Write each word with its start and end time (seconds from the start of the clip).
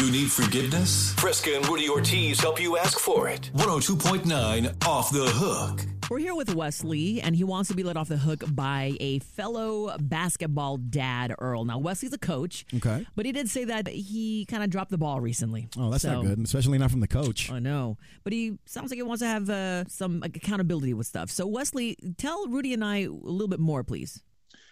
You 0.00 0.10
need 0.10 0.30
forgiveness? 0.32 1.12
Fresca 1.18 1.54
and 1.56 1.68
Rudy 1.68 1.88
Ortiz 1.90 2.40
help 2.40 2.58
you 2.58 2.78
ask 2.78 2.98
for 2.98 3.28
it. 3.28 3.50
102.9 3.56 4.86
Off 4.86 5.10
the 5.10 5.26
Hook. 5.26 5.84
We're 6.10 6.18
here 6.20 6.34
with 6.34 6.54
Wesley, 6.54 7.20
and 7.20 7.36
he 7.36 7.44
wants 7.44 7.68
to 7.68 7.76
be 7.76 7.82
let 7.82 7.98
off 7.98 8.08
the 8.08 8.16
hook 8.16 8.42
by 8.48 8.96
a 8.98 9.18
fellow 9.18 9.94
basketball 10.00 10.78
dad, 10.78 11.34
Earl. 11.38 11.66
Now, 11.66 11.78
Wesley's 11.78 12.14
a 12.14 12.18
coach. 12.18 12.64
Okay. 12.74 13.06
But 13.14 13.26
he 13.26 13.32
did 13.32 13.50
say 13.50 13.64
that 13.66 13.88
he 13.88 14.46
kind 14.46 14.64
of 14.64 14.70
dropped 14.70 14.90
the 14.90 14.96
ball 14.98 15.20
recently. 15.20 15.68
Oh, 15.78 15.90
that's 15.90 16.02
So- 16.02 16.22
not 16.22 16.24
good, 16.24 16.38
especially 16.40 16.78
not 16.78 16.90
from 16.90 17.00
the 17.00 17.06
coach. 17.08 17.50
I 17.50 17.58
know. 17.58 17.98
But 18.24 18.32
he 18.32 18.56
sounds 18.64 18.90
like 18.90 18.96
he 18.96 19.02
wants 19.02 19.20
to 19.20 19.26
have 19.28 19.50
uh, 19.50 19.84
some 19.88 20.20
like, 20.20 20.34
accountability 20.34 20.94
with 20.94 21.06
stuff. 21.08 21.30
So, 21.30 21.46
Wesley, 21.46 21.96
tell 22.16 22.48
Rudy 22.48 22.72
and 22.72 22.82
I 22.84 22.98
a 23.02 23.08
little 23.10 23.48
bit 23.48 23.60
more, 23.60 23.84
please. 23.84 24.22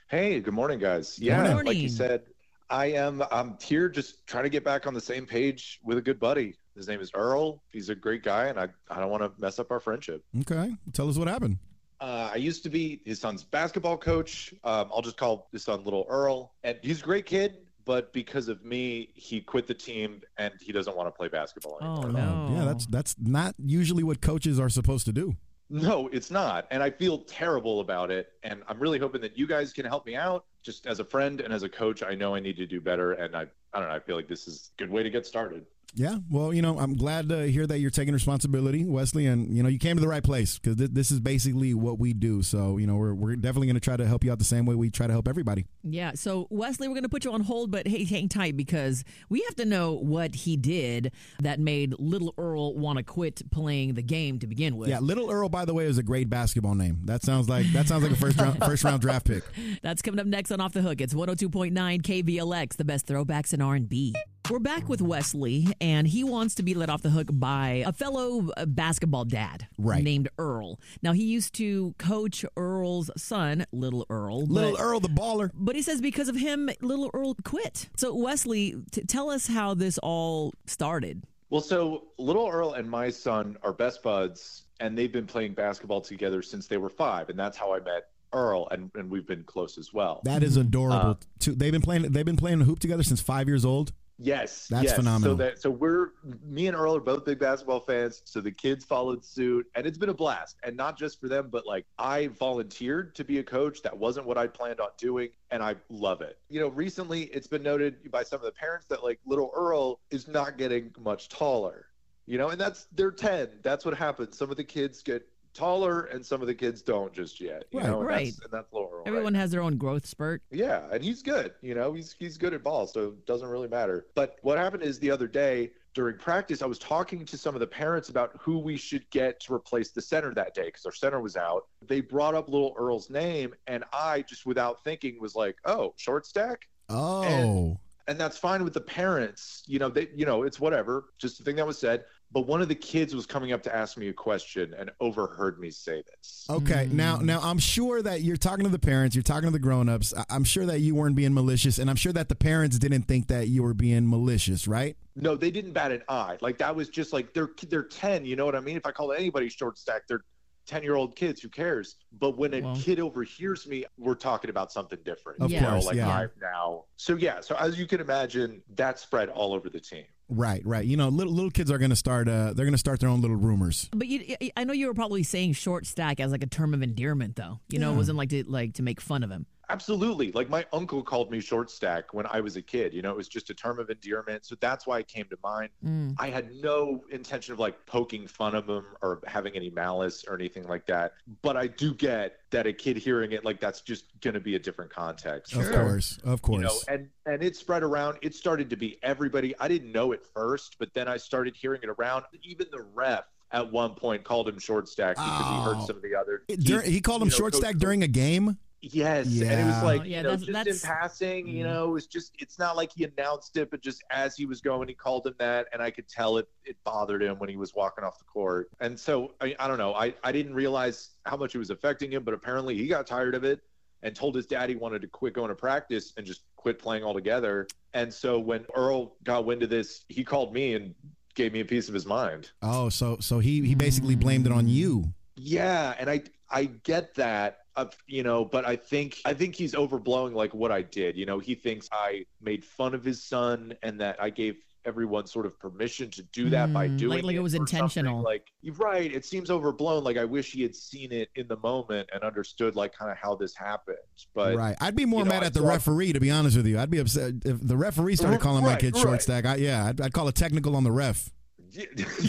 Hey, 0.08 0.40
good 0.40 0.54
morning, 0.54 0.78
guys. 0.78 1.18
Yeah, 1.20 1.42
morning. 1.52 1.66
like 1.66 1.76
you 1.76 1.90
said, 1.90 2.22
I 2.70 2.86
am. 2.86 3.22
I'm 3.30 3.56
here 3.62 3.88
just 3.88 4.26
trying 4.26 4.44
to 4.44 4.50
get 4.50 4.64
back 4.64 4.86
on 4.86 4.94
the 4.94 5.00
same 5.00 5.26
page 5.26 5.80
with 5.82 5.98
a 5.98 6.02
good 6.02 6.20
buddy. 6.20 6.54
His 6.76 6.86
name 6.86 7.00
is 7.00 7.10
Earl. 7.14 7.62
He's 7.72 7.88
a 7.88 7.94
great 7.94 8.22
guy, 8.22 8.46
and 8.46 8.58
I 8.58 8.68
I 8.90 9.00
don't 9.00 9.10
want 9.10 9.22
to 9.22 9.32
mess 9.40 9.58
up 9.58 9.70
our 9.70 9.80
friendship. 9.80 10.22
Okay, 10.40 10.74
tell 10.92 11.08
us 11.08 11.16
what 11.16 11.28
happened. 11.28 11.58
Uh, 12.00 12.30
I 12.32 12.36
used 12.36 12.62
to 12.62 12.70
be 12.70 13.00
his 13.04 13.18
son's 13.18 13.42
basketball 13.42 13.96
coach. 13.96 14.54
Um, 14.62 14.88
I'll 14.94 15.02
just 15.02 15.16
call 15.16 15.48
his 15.50 15.64
son 15.64 15.82
Little 15.84 16.06
Earl, 16.08 16.52
and 16.62 16.78
he's 16.82 17.00
a 17.00 17.04
great 17.04 17.26
kid. 17.26 17.58
But 17.84 18.12
because 18.12 18.48
of 18.48 18.62
me, 18.66 19.08
he 19.14 19.40
quit 19.40 19.66
the 19.66 19.72
team, 19.72 20.20
and 20.36 20.52
he 20.60 20.72
doesn't 20.72 20.94
want 20.94 21.08
to 21.08 21.10
play 21.10 21.28
basketball 21.28 21.78
anymore. 21.80 22.04
Oh, 22.04 22.10
no. 22.10 22.54
Yeah, 22.54 22.64
that's 22.66 22.84
that's 22.86 23.16
not 23.18 23.54
usually 23.64 24.02
what 24.02 24.20
coaches 24.20 24.60
are 24.60 24.68
supposed 24.68 25.06
to 25.06 25.12
do. 25.12 25.36
No, 25.70 26.08
it's 26.08 26.30
not. 26.30 26.66
And 26.70 26.82
I 26.82 26.90
feel 26.90 27.18
terrible 27.18 27.80
about 27.80 28.10
it. 28.10 28.32
And 28.42 28.62
I'm 28.68 28.78
really 28.78 28.98
hoping 28.98 29.20
that 29.20 29.36
you 29.36 29.46
guys 29.46 29.72
can 29.72 29.84
help 29.84 30.06
me 30.06 30.16
out. 30.16 30.44
Just 30.62 30.86
as 30.86 30.98
a 30.98 31.04
friend 31.04 31.40
and 31.40 31.52
as 31.52 31.62
a 31.62 31.68
coach, 31.68 32.02
I 32.02 32.14
know 32.14 32.34
I 32.34 32.40
need 32.40 32.56
to 32.56 32.66
do 32.66 32.80
better. 32.80 33.12
And 33.12 33.36
I, 33.36 33.46
I 33.72 33.78
don't 33.78 33.88
know, 33.88 33.94
I 33.94 34.00
feel 34.00 34.16
like 34.16 34.28
this 34.28 34.48
is 34.48 34.70
a 34.76 34.82
good 34.82 34.90
way 34.90 35.02
to 35.02 35.10
get 35.10 35.26
started. 35.26 35.66
Yeah, 35.94 36.18
well, 36.30 36.52
you 36.52 36.62
know, 36.62 36.78
I'm 36.78 36.94
glad 36.94 37.28
to 37.30 37.50
hear 37.50 37.66
that 37.66 37.78
you're 37.78 37.90
taking 37.90 38.14
responsibility, 38.14 38.84
Wesley, 38.84 39.26
and 39.26 39.56
you 39.56 39.62
know, 39.62 39.68
you 39.68 39.78
came 39.78 39.96
to 39.96 40.00
the 40.00 40.08
right 40.08 40.22
place 40.22 40.58
because 40.58 40.76
th- 40.76 40.90
this 40.92 41.10
is 41.10 41.18
basically 41.18 41.74
what 41.74 41.98
we 41.98 42.12
do. 42.12 42.42
So, 42.42 42.76
you 42.76 42.86
know, 42.86 42.96
we're 42.96 43.14
we're 43.14 43.36
definitely 43.36 43.66
going 43.68 43.76
to 43.76 43.80
try 43.80 43.96
to 43.96 44.06
help 44.06 44.22
you 44.22 44.30
out 44.30 44.38
the 44.38 44.44
same 44.44 44.66
way 44.66 44.74
we 44.74 44.90
try 44.90 45.06
to 45.06 45.12
help 45.12 45.26
everybody. 45.26 45.66
Yeah. 45.82 46.12
So, 46.14 46.46
Wesley, 46.50 46.88
we're 46.88 46.94
going 46.94 47.04
to 47.04 47.08
put 47.08 47.24
you 47.24 47.32
on 47.32 47.40
hold, 47.40 47.70
but 47.70 47.88
hey, 47.88 48.04
hang 48.04 48.28
tight 48.28 48.56
because 48.56 49.02
we 49.28 49.40
have 49.42 49.56
to 49.56 49.64
know 49.64 49.94
what 49.94 50.34
he 50.34 50.56
did 50.56 51.12
that 51.40 51.58
made 51.58 51.94
little 51.98 52.34
Earl 52.38 52.76
want 52.76 52.98
to 52.98 53.02
quit 53.02 53.50
playing 53.50 53.94
the 53.94 54.02
game 54.02 54.38
to 54.40 54.46
begin 54.46 54.76
with. 54.76 54.90
Yeah, 54.90 55.00
Little 55.00 55.30
Earl, 55.30 55.48
by 55.48 55.64
the 55.64 55.74
way, 55.74 55.86
is 55.86 55.98
a 55.98 56.02
great 56.02 56.28
basketball 56.28 56.74
name. 56.74 57.00
That 57.04 57.22
sounds 57.22 57.48
like 57.48 57.66
that 57.72 57.88
sounds 57.88 58.02
like 58.02 58.12
a 58.12 58.16
first 58.16 58.38
round 58.38 58.58
first 58.64 58.84
round 58.84 59.00
draft 59.00 59.26
pick. 59.26 59.42
That's 59.82 60.02
coming 60.02 60.20
up 60.20 60.26
next 60.26 60.50
on 60.52 60.60
Off 60.60 60.74
the 60.74 60.82
Hook. 60.82 61.00
It's 61.00 61.14
102.9 61.14 61.72
KBLX, 61.72 62.76
the 62.76 62.84
best 62.84 63.06
throwbacks 63.06 63.54
in 63.54 63.62
R&B. 63.62 64.14
We're 64.50 64.58
back 64.60 64.88
with 64.88 65.02
Wesley, 65.02 65.66
and 65.78 66.06
he 66.08 66.24
wants 66.24 66.54
to 66.54 66.62
be 66.62 66.72
let 66.72 66.88
off 66.88 67.02
the 67.02 67.10
hook 67.10 67.26
by 67.30 67.82
a 67.86 67.92
fellow 67.92 68.48
uh, 68.56 68.64
basketball 68.64 69.26
dad 69.26 69.66
Right. 69.76 70.02
named 70.02 70.30
Earl. 70.38 70.80
Now, 71.02 71.12
he 71.12 71.24
used 71.24 71.52
to 71.56 71.94
coach 71.98 72.46
Earl's 72.56 73.10
son, 73.18 73.66
Little 73.72 74.06
Earl. 74.08 74.46
Little 74.46 74.72
but- 74.72 74.80
Earl, 74.80 75.00
the 75.00 75.08
baller. 75.10 75.50
But 75.52 75.76
he 75.76 75.82
says 75.82 76.00
because 76.00 76.28
of 76.30 76.36
him, 76.36 76.70
Little 76.80 77.10
Earl 77.12 77.34
quit. 77.44 77.90
So, 77.98 78.14
Wesley, 78.14 78.74
t- 78.90 79.02
tell 79.02 79.28
us 79.28 79.48
how 79.48 79.74
this 79.74 79.98
all 79.98 80.54
started. 80.64 81.24
Well, 81.50 81.60
so 81.60 82.04
Little 82.18 82.48
Earl 82.48 82.72
and 82.72 82.88
my 82.88 83.10
son 83.10 83.58
are 83.62 83.74
best 83.74 84.02
buds, 84.02 84.62
and 84.80 84.96
they've 84.96 85.12
been 85.12 85.26
playing 85.26 85.52
basketball 85.54 86.00
together 86.00 86.40
since 86.40 86.66
they 86.66 86.78
were 86.78 86.90
five. 86.90 87.28
And 87.28 87.38
that's 87.38 87.58
how 87.58 87.74
I 87.74 87.80
met 87.80 88.08
Earl, 88.32 88.66
and, 88.70 88.90
and 88.94 89.10
we've 89.10 89.26
been 89.26 89.44
close 89.44 89.76
as 89.76 89.92
well. 89.92 90.22
That 90.24 90.42
is 90.42 90.56
adorable. 90.56 90.96
Uh, 90.96 91.14
too. 91.38 91.54
They've 91.54 91.72
been 91.72 91.82
playing. 91.82 92.02
They've 92.12 92.24
been 92.24 92.36
playing 92.38 92.60
hoop 92.62 92.78
together 92.78 93.02
since 93.02 93.20
five 93.20 93.46
years 93.46 93.66
old. 93.66 93.92
Yes, 94.18 94.66
That's 94.68 94.84
yes. 94.84 94.96
phenomenal. 94.96 95.36
So 95.36 95.42
that 95.42 95.62
so 95.62 95.70
we're 95.70 96.10
me 96.44 96.66
and 96.66 96.76
Earl 96.76 96.96
are 96.96 97.00
both 97.00 97.24
big 97.24 97.38
basketball 97.38 97.80
fans. 97.80 98.22
So 98.24 98.40
the 98.40 98.50
kids 98.50 98.84
followed 98.84 99.24
suit, 99.24 99.66
and 99.76 99.86
it's 99.86 99.96
been 99.96 100.08
a 100.08 100.14
blast. 100.14 100.56
And 100.64 100.76
not 100.76 100.98
just 100.98 101.20
for 101.20 101.28
them, 101.28 101.48
but 101.50 101.66
like 101.66 101.86
I 101.98 102.26
volunteered 102.28 103.14
to 103.14 103.24
be 103.24 103.38
a 103.38 103.44
coach. 103.44 103.80
That 103.82 103.96
wasn't 103.96 104.26
what 104.26 104.36
I 104.36 104.48
planned 104.48 104.80
on 104.80 104.88
doing, 104.98 105.28
and 105.52 105.62
I 105.62 105.76
love 105.88 106.20
it. 106.20 106.38
You 106.48 106.60
know, 106.60 106.68
recently 106.68 107.24
it's 107.24 107.46
been 107.46 107.62
noted 107.62 108.10
by 108.10 108.24
some 108.24 108.40
of 108.40 108.44
the 108.44 108.52
parents 108.52 108.86
that 108.88 109.04
like 109.04 109.20
little 109.24 109.52
Earl 109.54 110.00
is 110.10 110.26
not 110.26 110.58
getting 110.58 110.92
much 110.98 111.28
taller. 111.28 111.86
You 112.26 112.38
know, 112.38 112.48
and 112.48 112.60
that's 112.60 112.88
they're 112.92 113.12
ten. 113.12 113.48
That's 113.62 113.84
what 113.84 113.96
happens. 113.96 114.36
Some 114.36 114.50
of 114.50 114.56
the 114.56 114.64
kids 114.64 115.02
get 115.02 115.26
taller, 115.54 116.02
and 116.04 116.24
some 116.24 116.40
of 116.40 116.46
the 116.46 116.54
kids 116.54 116.82
don't 116.82 117.12
just 117.12 117.40
yet. 117.40 117.64
You 117.70 117.80
Right, 117.80 117.88
know, 117.88 117.98
and 118.00 118.08
right. 118.08 118.26
That's, 118.26 118.38
and 118.44 118.52
that's 118.52 118.72
little 118.72 118.88
Earl. 118.92 118.98
right? 119.00 119.08
Everyone 119.08 119.34
has 119.34 119.50
their 119.50 119.62
own 119.62 119.76
growth 119.76 120.06
spurt. 120.06 120.42
Yeah, 120.50 120.82
and 120.92 121.02
he's 121.02 121.22
good. 121.22 121.52
You 121.62 121.74
know, 121.74 121.92
he's 121.92 122.14
he's 122.18 122.36
good 122.38 122.54
at 122.54 122.62
ball, 122.62 122.86
so 122.86 123.08
it 123.08 123.26
doesn't 123.26 123.48
really 123.48 123.68
matter. 123.68 124.06
But 124.14 124.36
what 124.42 124.58
happened 124.58 124.82
is 124.82 124.98
the 124.98 125.10
other 125.10 125.26
day 125.26 125.72
during 125.94 126.16
practice, 126.18 126.62
I 126.62 126.66
was 126.66 126.78
talking 126.78 127.24
to 127.24 127.36
some 127.38 127.54
of 127.56 127.60
the 127.60 127.66
parents 127.66 128.08
about 128.08 128.32
who 128.38 128.58
we 128.58 128.76
should 128.76 129.08
get 129.10 129.40
to 129.40 129.54
replace 129.54 129.90
the 129.90 130.02
center 130.02 130.32
that 130.34 130.54
day 130.54 130.66
because 130.66 130.86
our 130.86 130.92
center 130.92 131.20
was 131.20 131.36
out. 131.36 131.66
They 131.86 132.00
brought 132.00 132.34
up 132.34 132.48
little 132.48 132.74
Earl's 132.78 133.10
name, 133.10 133.54
and 133.66 133.82
I 133.92 134.22
just 134.22 134.46
without 134.46 134.84
thinking 134.84 135.20
was 135.20 135.34
like, 135.34 135.56
"Oh, 135.64 135.94
short 135.96 136.24
stack." 136.26 136.68
Oh, 136.90 137.78
And 138.06 138.18
that's 138.18 138.38
fine 138.38 138.64
with 138.64 138.72
the 138.72 138.80
parents. 138.80 139.62
You 139.66 139.78
know, 139.78 139.90
they, 139.90 140.08
you 140.16 140.24
know, 140.24 140.42
it's 140.44 140.58
whatever. 140.58 141.06
Just 141.18 141.36
the 141.38 141.44
thing 141.44 141.56
that 141.56 141.66
was 141.66 141.78
said. 141.78 142.04
But 142.30 142.42
one 142.42 142.60
of 142.60 142.68
the 142.68 142.74
kids 142.74 143.14
was 143.14 143.24
coming 143.24 143.52
up 143.52 143.62
to 143.62 143.74
ask 143.74 143.96
me 143.96 144.08
a 144.08 144.12
question 144.12 144.74
and 144.78 144.90
overheard 145.00 145.58
me 145.58 145.70
say 145.70 146.02
this. 146.06 146.44
okay. 146.50 146.86
Mm. 146.86 146.92
Now, 146.92 147.16
now 147.16 147.40
I'm 147.42 147.58
sure 147.58 148.02
that 148.02 148.20
you're 148.20 148.36
talking 148.36 148.64
to 148.64 148.70
the 148.70 148.78
parents. 148.78 149.16
You're 149.16 149.22
talking 149.22 149.46
to 149.46 149.50
the 149.50 149.58
grown-ups. 149.58 150.12
I- 150.14 150.24
I'm 150.28 150.44
sure 150.44 150.66
that 150.66 150.80
you 150.80 150.94
weren't 150.94 151.16
being 151.16 151.32
malicious, 151.32 151.78
and 151.78 151.88
I'm 151.88 151.96
sure 151.96 152.12
that 152.12 152.28
the 152.28 152.34
parents 152.34 152.78
didn't 152.78 153.02
think 153.04 153.28
that 153.28 153.48
you 153.48 153.62
were 153.62 153.72
being 153.74 154.08
malicious, 154.08 154.68
right? 154.68 154.94
No, 155.16 155.36
they 155.36 155.50
didn't 155.50 155.72
bat 155.72 155.90
an 155.90 156.02
eye. 156.08 156.36
Like 156.42 156.58
that 156.58 156.76
was 156.76 156.90
just 156.90 157.12
like 157.14 157.32
they're 157.32 157.50
they're 157.68 157.82
ten. 157.82 158.24
You 158.26 158.36
know 158.36 158.44
what 158.44 158.54
I 158.54 158.60
mean? 158.60 158.76
If 158.76 158.84
I 158.84 158.90
call 158.92 159.12
anybody 159.12 159.48
short 159.48 159.78
stack, 159.78 160.02
they're 160.06 160.22
ten 160.66 160.82
year 160.82 160.94
old 160.96 161.16
kids. 161.16 161.40
Who 161.40 161.48
cares? 161.48 161.96
But 162.20 162.36
when 162.36 162.52
a 162.54 162.60
Well- 162.60 162.76
kid 162.76 163.00
overhears 163.00 163.66
me, 163.66 163.84
we're 163.96 164.14
talking 164.14 164.50
about 164.50 164.70
something 164.70 164.98
different. 165.04 165.40
Of 165.40 165.50
you 165.50 165.60
know, 165.60 165.78
like 165.80 165.96
yeah. 165.96 166.14
I've 166.14 166.30
now. 166.40 166.84
So 166.96 167.16
yeah. 167.16 167.40
So 167.40 167.56
as 167.56 167.78
you 167.78 167.86
can 167.86 168.00
imagine, 168.02 168.62
that 168.76 168.98
spread 169.00 169.30
all 169.30 169.54
over 169.54 169.70
the 169.70 169.80
team. 169.80 170.04
Right, 170.28 170.60
right. 170.64 170.84
You 170.84 170.96
know, 170.96 171.08
little 171.08 171.32
little 171.32 171.50
kids 171.50 171.70
are 171.70 171.78
going 171.78 171.90
to 171.90 171.96
start. 171.96 172.28
Uh, 172.28 172.52
they're 172.52 172.66
going 172.66 172.72
to 172.72 172.78
start 172.78 173.00
their 173.00 173.08
own 173.08 173.22
little 173.22 173.36
rumors. 173.36 173.88
But 173.92 174.08
you, 174.08 174.36
I 174.56 174.64
know 174.64 174.74
you 174.74 174.86
were 174.86 174.94
probably 174.94 175.22
saying 175.22 175.54
short 175.54 175.86
stack 175.86 176.20
as 176.20 176.32
like 176.32 176.42
a 176.42 176.46
term 176.46 176.74
of 176.74 176.82
endearment, 176.82 177.36
though. 177.36 177.60
You 177.68 177.78
know, 177.78 177.92
it 177.92 177.96
wasn't 177.96 178.18
like 178.18 178.28
to 178.30 178.44
like 178.46 178.74
to 178.74 178.82
make 178.82 179.00
fun 179.00 179.22
of 179.22 179.30
him. 179.30 179.46
Absolutely. 179.70 180.32
Like 180.32 180.48
my 180.48 180.64
uncle 180.72 181.02
called 181.02 181.30
me 181.30 181.40
short 181.40 181.70
stack 181.70 182.14
when 182.14 182.26
I 182.26 182.40
was 182.40 182.56
a 182.56 182.62
kid. 182.62 182.94
You 182.94 183.02
know, 183.02 183.10
it 183.10 183.16
was 183.16 183.28
just 183.28 183.50
a 183.50 183.54
term 183.54 183.78
of 183.78 183.90
endearment. 183.90 184.46
So 184.46 184.54
that's 184.60 184.86
why 184.86 184.98
it 185.00 185.08
came 185.08 185.26
to 185.26 185.36
mind. 185.42 185.68
Mm. 185.84 186.14
I 186.18 186.30
had 186.30 186.54
no 186.56 187.04
intention 187.10 187.52
of 187.52 187.58
like 187.58 187.84
poking 187.86 188.26
fun 188.26 188.54
of 188.54 188.68
him 188.68 188.84
or 189.02 189.20
having 189.26 189.54
any 189.54 189.68
malice 189.70 190.24
or 190.26 190.34
anything 190.34 190.64
like 190.66 190.86
that. 190.86 191.12
But 191.42 191.56
I 191.56 191.66
do 191.66 191.92
get 191.94 192.36
that 192.50 192.66
a 192.66 192.72
kid 192.72 192.96
hearing 192.96 193.32
it, 193.32 193.44
like 193.44 193.60
that's 193.60 193.82
just 193.82 194.04
going 194.22 194.34
to 194.34 194.40
be 194.40 194.54
a 194.54 194.58
different 194.58 194.90
context. 194.90 195.52
Of 195.54 195.64
Sure. 195.64 195.72
course, 195.72 196.18
of 196.24 196.40
course. 196.40 196.56
You 196.56 196.62
know, 196.62 196.78
and 196.88 197.08
and 197.26 197.42
it 197.42 197.54
spread 197.56 197.82
around. 197.82 198.18
It 198.22 198.34
started 198.34 198.70
to 198.70 198.76
be 198.76 198.98
everybody. 199.02 199.54
I 199.60 199.68
didn't 199.68 199.92
know 199.92 200.12
it 200.12 200.24
first, 200.34 200.76
but 200.78 200.94
then 200.94 201.08
I 201.08 201.18
started 201.18 201.54
hearing 201.54 201.80
it 201.82 201.90
around. 201.90 202.24
Even 202.42 202.68
the 202.72 202.80
ref 202.94 203.24
at 203.50 203.70
one 203.70 203.94
point 203.94 204.24
called 204.24 204.48
him 204.48 204.58
short 204.58 204.88
stack 204.88 205.16
because 205.16 205.28
he 205.46 205.54
Oh. 205.56 205.62
heard 205.74 205.86
some 205.86 205.96
of 205.96 206.02
the 206.02 206.14
other. 206.14 206.42
It- 206.48 206.60
dur- 206.60 206.80
he 206.82 207.00
called 207.02 207.20
him 207.22 207.28
you 207.28 207.32
know, 207.32 207.36
short 207.36 207.54
stack 207.54 207.76
during 207.76 208.02
a 208.02 208.08
game. 208.08 208.58
Yes, 208.80 209.26
and 209.26 209.42
it 209.60 209.64
was 209.66 209.82
like 209.82 210.02
Oh, 210.02 210.04
yeah, 210.04 210.18
you 210.18 210.22
know, 210.22 210.28
that's- 210.30 210.40
just 210.42 210.52
that's- 210.52 210.82
in 210.84 210.88
passing. 210.88 211.48
You 211.48 211.64
Mm. 211.64 211.68
know, 211.68 211.88
it 211.88 211.92
was 211.92 212.06
just 212.06 212.32
it's 212.38 212.58
not 212.58 212.76
like 212.76 212.92
he 212.92 213.04
announced 213.04 213.56
it, 213.56 213.70
but 213.72 213.80
just 213.80 214.02
as 214.10 214.36
he 214.36 214.46
was 214.46 214.60
going, 214.60 214.86
he 214.88 214.94
called 214.94 215.26
him 215.26 215.34
that, 215.38 215.66
and 215.72 215.82
I 215.82 215.90
could 215.90 216.08
tell 216.08 216.38
it 216.38 216.48
it 216.64 216.76
bothered 216.84 217.22
him 217.22 217.38
when 217.38 217.48
he 217.48 217.56
was 217.56 217.74
walking 217.74 218.04
off 218.04 218.18
the 218.18 218.24
court. 218.24 218.70
And 218.80 218.98
so 218.98 219.34
I, 219.40 219.56
I 219.58 219.66
don't 219.66 219.78
know, 219.78 219.94
I 219.94 220.14
I 220.22 220.30
didn't 220.30 220.54
realize 220.54 221.10
how 221.26 221.36
much 221.36 221.54
it 221.54 221.58
was 221.58 221.70
affecting 221.70 222.12
him, 222.12 222.22
but 222.22 222.34
apparently 222.34 222.76
he 222.76 222.86
got 222.86 223.06
tired 223.06 223.34
of 223.34 223.42
it 223.42 223.60
and 224.02 224.14
told 224.14 224.36
his 224.36 224.46
dad 224.46 224.68
he 224.68 224.76
wanted 224.76 225.02
to 225.02 225.08
quit 225.08 225.32
going 225.34 225.48
to 225.48 225.56
practice 225.56 226.12
and 226.16 226.24
just 226.24 226.42
quit 226.54 226.78
playing 226.78 227.02
altogether. 227.02 227.66
And 227.94 228.14
so 228.14 228.38
when 228.38 228.64
Earl 228.76 229.16
got 229.24 229.44
wind 229.44 229.64
of 229.64 229.70
this, 229.70 230.04
he 230.08 230.22
called 230.22 230.52
me 230.54 230.74
and 230.74 230.94
gave 231.34 231.52
me 231.52 231.60
a 231.60 231.64
piece 231.64 231.88
of 231.88 231.94
his 231.94 232.06
mind. 232.06 232.52
Oh, 232.62 232.90
so 232.90 233.16
so 233.18 233.40
he 233.40 233.60
he 233.66 233.74
basically 233.74 234.14
blamed 234.14 234.46
it 234.46 234.52
on 234.52 234.68
you. 234.68 235.12
Yeah, 235.34 235.96
and 235.98 236.08
I 236.08 236.22
I 236.48 236.64
get 236.66 237.14
that, 237.16 237.58
uh, 237.78 237.90
you 238.06 238.22
know, 238.22 238.44
but 238.44 238.66
I 238.66 238.76
think 238.76 239.18
I 239.24 239.34
think 239.34 239.54
he's 239.54 239.74
overblowing 239.74 240.34
like 240.34 240.52
what 240.54 240.70
I 240.72 240.82
did. 240.82 241.16
You 241.16 241.26
know, 241.26 241.38
he 241.38 241.54
thinks 241.54 241.88
I 241.92 242.24
made 242.40 242.64
fun 242.64 242.94
of 242.94 243.04
his 243.04 243.22
son 243.22 243.74
and 243.82 244.00
that 244.00 244.20
I 244.20 244.30
gave 244.30 244.56
everyone 244.84 245.26
sort 245.26 245.44
of 245.44 245.58
permission 245.58 246.10
to 246.10 246.22
do 246.22 246.48
that 246.48 246.72
by 246.72 246.88
Mm, 246.88 246.96
doing 246.98 247.10
like- 247.18 247.24
like 247.24 247.36
it 247.36 247.40
was 247.40 247.54
or 247.54 247.58
something. 247.58 247.76
intentional. 247.76 248.22
Like 248.22 248.46
you're 248.62 248.74
right, 248.76 249.12
it 249.12 249.24
seems 249.24 249.50
overblown. 249.50 250.02
Like 250.02 250.16
I 250.16 250.24
wish 250.24 250.52
he 250.52 250.62
had 250.62 250.74
seen 250.74 251.12
it 251.12 251.28
in 251.34 251.46
the 251.46 251.58
moment 251.58 252.08
and 252.14 252.22
understood 252.22 252.74
like 252.74 252.94
kind 252.96 253.10
of 253.10 253.18
how 253.18 253.34
this 253.34 253.54
happened. 253.54 253.98
But 254.34 254.56
right. 254.56 254.76
I'd 254.80 254.96
be 254.96 255.04
more 255.04 255.20
you 255.20 255.24
know, 255.26 255.30
mad 255.32 255.42
I 255.42 255.46
at 255.46 255.52
the 255.54 255.60
saw- 255.60 255.68
referee, 255.68 256.14
to 256.14 256.20
be 256.20 256.30
honest 256.30 256.56
with 256.56 256.66
you. 256.66 256.78
I'd 256.78 256.90
be 256.90 256.98
upset 256.98 257.34
if 257.44 257.58
the 257.66 257.76
referee 257.76 258.16
started 258.16 258.40
calling 258.40 258.62
my 258.62 258.70
Right, 258.70 258.80
kid 258.80 258.96
short 258.96 259.08
right. 259.08 259.22
stack. 259.22 259.44
I, 259.44 259.56
yeah, 259.56 259.86
I'd, 259.86 260.00
I'd 260.00 260.12
call 260.12 260.26
a 260.28 260.32
technical 260.32 260.74
on 260.74 260.84
the 260.84 260.92
ref. 260.92 261.30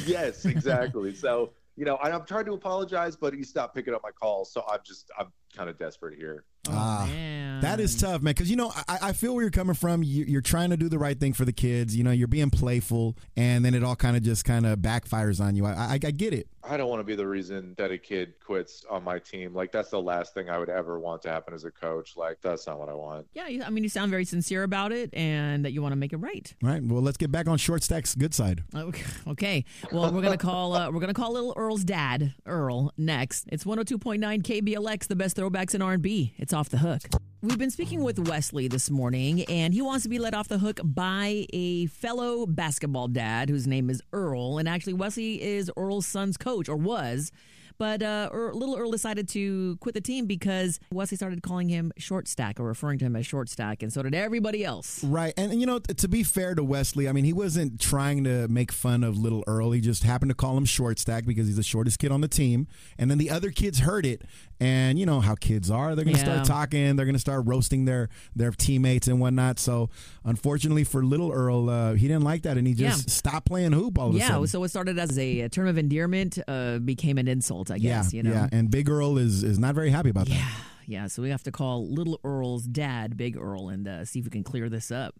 yes, 0.06 0.46
exactly. 0.46 1.16
so 1.16 1.54
you 1.80 1.86
know, 1.86 1.98
and 2.04 2.14
I'm 2.14 2.26
trying 2.26 2.44
to 2.46 2.54
apologize, 2.54 3.16
but 3.16 3.34
he 3.34 3.42
stopped 3.42 3.74
picking 3.74 3.94
up 3.94 4.02
my 4.04 4.12
calls. 4.12 4.52
So 4.52 4.66
I'm 4.70 4.82
just 4.84 5.10
I'm 5.18 5.32
kind 5.56 5.70
of 5.70 5.80
desperate 5.80 6.18
here. 6.18 6.44
Ah, 6.68 7.06
man. 7.08 7.62
That 7.62 7.80
is 7.80 7.96
tough, 7.96 8.22
man. 8.22 8.34
Because 8.34 8.50
you 8.50 8.58
know, 8.58 8.74
I, 8.88 9.00
I 9.02 9.14
feel 9.14 9.34
where 9.34 9.44
you're 9.44 9.50
coming 9.50 9.76
from. 9.76 10.04
You, 10.04 10.26
you're 10.26 10.42
trying 10.42 10.72
to 10.72 10.78
do 10.78 10.90
the 10.90 11.00
right 11.00 11.18
thing 11.18 11.32
for 11.32 11.46
the 11.46 11.54
kids. 11.54 11.96
You 11.96 12.04
know, 12.04 12.12
you're 12.12 12.28
being 12.28 12.50
playful, 12.50 13.16
and 13.38 13.64
then 13.64 13.74
it 13.74 13.84
all 13.84 13.96
kind 13.96 14.18
of 14.18 14.24
just 14.24 14.44
kind 14.44 14.66
of 14.66 14.80
backfires 14.80 15.40
on 15.40 15.56
you. 15.56 15.66
I, 15.66 15.72
I, 15.72 15.94
I 15.94 16.12
get 16.12 16.34
it. 16.34 16.48
I 16.70 16.78
don't 16.78 16.88
want 16.88 17.00
to 17.00 17.04
be 17.04 17.16
the 17.16 17.28
reason 17.28 17.74
that 17.78 17.92
a 17.92 17.98
kid 17.98 18.34
quits 18.46 18.86
on 18.90 19.04
my 19.04 19.18
team. 19.18 19.56
Like 19.56 19.72
that's 19.72 19.90
the 19.90 20.02
last 20.02 20.36
thing 20.36 20.50
I 20.50 20.60
would 20.60 20.70
ever 20.70 21.00
want 21.00 21.24
to 21.24 21.30
happen 21.30 21.54
as 21.54 21.64
a 21.64 21.72
coach. 21.72 22.16
Like 22.16 22.42
that's 22.42 22.68
not 22.68 22.80
what 22.80 22.90
I 22.90 22.94
want. 22.94 23.26
Yeah, 23.34 23.66
I 23.66 23.70
mean, 23.72 23.84
you 23.84 23.90
sound 23.90 24.12
very 24.12 24.24
sincere 24.26 24.64
about 24.64 24.92
it, 24.92 25.12
and 25.14 25.66
that 25.66 25.72
you 25.72 25.82
want 25.82 25.94
to 25.94 25.96
make 25.96 26.14
it 26.14 26.18
right. 26.18 26.54
All 26.64 26.70
right. 26.70 26.84
Well, 26.84 27.02
let's 27.02 27.18
get 27.18 27.32
back 27.32 27.48
on 27.48 27.58
short 27.58 27.84
stacks 27.84 28.14
good 28.16 28.34
side. 28.34 28.64
Okay. 28.90 29.04
okay. 29.28 29.66
Well, 29.92 30.12
we're 30.12 30.22
gonna 30.22 30.38
call 30.38 30.74
uh, 30.74 30.90
we're 30.90 31.02
gonna 31.02 31.14
call 31.14 31.34
little 31.34 31.54
Earl's 31.58 31.84
dad, 31.84 32.34
Earl, 32.46 32.94
next. 32.98 33.46
It's 33.52 33.66
102.9 33.66 34.42
KBLX, 34.42 35.08
the 35.08 35.16
best 35.16 35.36
throwbacks 35.36 35.76
in 35.76 35.82
R&B. 35.82 36.34
It's 36.38 36.54
off 36.54 36.70
the 36.70 36.78
hook. 36.78 37.02
We've 37.42 37.58
been 37.58 37.72
speaking 37.72 38.04
with 38.04 38.20
Wesley 38.28 38.68
this 38.68 38.90
morning, 38.90 39.46
and 39.46 39.74
he 39.74 39.82
wants 39.82 40.04
to 40.04 40.10
be 40.10 40.20
let 40.20 40.34
off 40.34 40.50
the 40.50 40.58
hook 40.58 40.82
by 40.84 41.46
a 41.54 41.86
fellow 41.86 42.46
basketball 42.46 43.08
dad 43.08 43.48
whose 43.48 43.66
name 43.66 43.90
is 43.90 44.02
Earl. 44.12 44.58
And 44.58 44.68
actually, 44.68 44.92
Wesley 44.92 45.42
is 45.42 45.72
Earl's 45.78 46.06
son's 46.06 46.36
coach, 46.36 46.59
or 46.68 46.76
was. 46.76 47.32
But 47.78 48.04
uh, 48.04 48.28
Earl, 48.34 48.58
little 48.58 48.76
Earl 48.76 48.92
decided 48.92 49.30
to 49.30 49.78
quit 49.78 49.96
the 49.96 50.02
team 50.02 50.26
because 50.26 50.82
Wesley 50.92 51.16
started 51.16 51.42
calling 51.42 51.70
him 51.70 51.94
short 51.98 52.28
stack 52.28 52.60
or 52.60 52.66
referring 52.66 53.00
to 53.00 53.06
him 53.06 53.16
as 53.16 53.26
short 53.26 53.48
stack, 53.48 53.82
and 53.82 53.94
so 53.94 54.04
did 54.04 54.14
everybody 54.14 54.66
else. 54.66 55.02
Right. 55.02 55.34
And, 55.38 55.54
and, 55.54 55.62
you 55.62 55.66
know, 55.66 55.80
t- 55.80 55.94
to 55.94 56.08
be 56.10 56.24
fair 56.24 56.56
to 56.56 56.64
Wesley, 56.64 57.08
I 57.08 57.14
mean, 57.14 57.24
he 57.24 57.32
wasn't 57.32 57.80
trying 57.80 58.26
to 58.26 58.50
make 58.50 58.74
fun 58.74 59.02
of 59.02 59.18
little 59.18 59.46
Earl. 59.48 59.72
He 59.72 59.80
just 59.80 60.04
happened 60.04 60.30
to 60.30 60.36
call 60.36 60.58
him 60.58 60.66
short 60.66 61.00
stack 61.00 61.26
because 61.26 61.48
he's 61.48 61.56
the 61.56 61.64
shortest 61.64 62.00
kid 62.00 62.12
on 62.12 62.20
the 62.20 62.28
team. 62.28 62.68
And 62.98 63.10
then 63.10 63.18
the 63.18 63.30
other 63.30 63.50
kids 63.50 63.80
heard 63.80 64.06
it. 64.06 64.24
And 64.62 65.00
you 65.00 65.06
know 65.06 65.22
how 65.22 65.36
kids 65.36 65.72
are. 65.72 65.96
They're 65.96 66.04
going 66.04 66.18
to 66.18 66.22
Yeah. 66.26 66.44
start 66.44 66.46
talking. 66.48 66.96
They're 66.98 67.06
going 67.06 67.16
to 67.16 67.20
start 67.20 67.46
roasting 67.46 67.86
their, 67.86 68.10
their 68.36 68.52
teammates 68.52 69.08
and 69.08 69.20
whatnot. 69.22 69.58
So, 69.58 69.90
unfortunately 70.26 70.84
for 70.84 71.02
little 71.04 71.32
Earl, 71.32 71.70
uh, 71.70 71.94
he 71.94 72.08
didn't 72.10 72.24
like 72.24 72.42
that. 72.44 72.58
And 72.58 72.68
he 72.68 72.74
just 72.74 73.08
Yeah. 73.08 73.12
stopped 73.12 73.48
playing 73.48 73.72
hoop 73.72 73.98
all 73.98 74.10
of 74.10 74.16
a 74.16 74.18
Yeah, 74.18 74.44
so 74.46 74.64
it 74.66 74.70
started 74.70 75.00
as 75.00 75.18
a, 75.18 75.48
term 75.48 75.68
of 75.68 75.78
endearment, 75.78 76.40
uh, 76.48 76.80
became 76.80 77.18
an 77.18 77.30
insult, 77.30 77.72
I 77.72 77.78
guess. 77.78 78.14
yeah. 78.14 78.18
you 78.18 78.24
know? 78.24 78.32
Yeah. 78.32 78.50
And 78.52 78.70
Big 78.70 78.90
Earl 78.90 79.18
is, 79.18 79.44
is 79.44 79.58
not 79.60 79.76
very 79.76 79.92
happy 79.92 80.10
about 80.10 80.28
that. 80.28 80.34
Yeah, 80.36 80.50
yeah. 80.88 81.08
So 81.08 81.22
we 81.22 81.30
have 81.30 81.44
to 81.44 81.52
call 81.54 81.88
Little 81.90 82.20
Earl's 82.26 82.64
dad, 82.66 83.16
Big 83.16 83.38
Earl, 83.38 83.70
and 83.70 83.88
uh, 83.88 84.04
see 84.04 84.20
if 84.20 84.26
we 84.26 84.32
can 84.32 84.44
clear 84.44 84.68
this 84.68 84.92
up. 84.92 85.16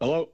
Hello, 0.00 0.30